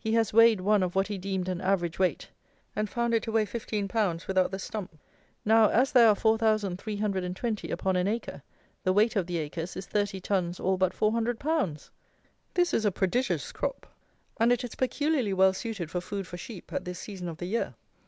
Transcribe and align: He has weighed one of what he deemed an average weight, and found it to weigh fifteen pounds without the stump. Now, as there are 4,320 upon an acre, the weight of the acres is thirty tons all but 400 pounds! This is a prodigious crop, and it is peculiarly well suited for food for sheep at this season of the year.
He 0.00 0.14
has 0.14 0.32
weighed 0.32 0.60
one 0.60 0.82
of 0.82 0.96
what 0.96 1.06
he 1.06 1.16
deemed 1.16 1.48
an 1.48 1.60
average 1.60 1.96
weight, 1.96 2.26
and 2.74 2.90
found 2.90 3.14
it 3.14 3.22
to 3.22 3.30
weigh 3.30 3.44
fifteen 3.44 3.86
pounds 3.86 4.26
without 4.26 4.50
the 4.50 4.58
stump. 4.58 4.98
Now, 5.44 5.68
as 5.68 5.92
there 5.92 6.08
are 6.08 6.16
4,320 6.16 7.70
upon 7.70 7.94
an 7.94 8.08
acre, 8.08 8.42
the 8.82 8.92
weight 8.92 9.14
of 9.14 9.28
the 9.28 9.38
acres 9.38 9.76
is 9.76 9.86
thirty 9.86 10.18
tons 10.20 10.58
all 10.58 10.76
but 10.76 10.92
400 10.92 11.38
pounds! 11.38 11.88
This 12.54 12.74
is 12.74 12.84
a 12.84 12.90
prodigious 12.90 13.52
crop, 13.52 13.86
and 14.40 14.50
it 14.50 14.64
is 14.64 14.74
peculiarly 14.74 15.32
well 15.34 15.52
suited 15.52 15.88
for 15.88 16.00
food 16.00 16.26
for 16.26 16.36
sheep 16.36 16.72
at 16.72 16.84
this 16.84 16.98
season 16.98 17.28
of 17.28 17.36
the 17.36 17.46
year. 17.46 17.74